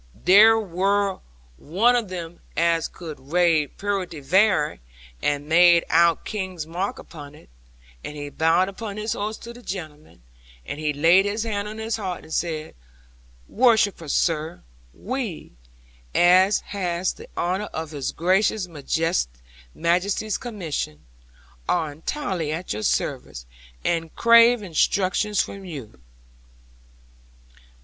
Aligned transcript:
There 0.25 0.59
wor 0.59 1.21
one 1.57 1.95
of 1.95 2.11
'em 2.11 2.39
as 2.57 2.87
could 2.87 3.19
rade 3.31 3.77
purty 3.77 4.19
vair, 4.19 4.79
and 5.21 5.43
her 5.43 5.47
made 5.49 5.83
out 5.91 6.25
King's 6.25 6.65
mark 6.65 6.97
upon 6.97 7.35
it: 7.35 7.49
and 8.03 8.17
he 8.17 8.29
bowed 8.31 8.67
upon 8.67 8.97
his 8.97 9.13
horse 9.13 9.37
to 9.37 9.53
the 9.53 9.61
gentleman, 9.61 10.23
and 10.65 10.79
he 10.79 10.91
laid 10.91 11.25
his 11.25 11.43
hand 11.43 11.67
on 11.67 11.77
his 11.77 11.97
heart 11.97 12.23
and 12.23 12.33
said, 12.33 12.73
"Worshipful 13.47 14.09
sir, 14.09 14.63
we, 14.91 15.51
as 16.15 16.61
has 16.61 17.13
the 17.13 17.29
honour 17.37 17.69
of 17.71 17.91
His 17.91 18.11
Gracious 18.11 18.67
Majesty's 19.75 20.37
commission, 20.39 21.05
are 21.69 21.91
entirely 21.91 22.51
at 22.51 22.73
your 22.73 22.81
service, 22.81 23.45
and 23.85 24.15
crave 24.15 24.63
instructions 24.63 25.41
from 25.41 25.63
you." 25.63 25.99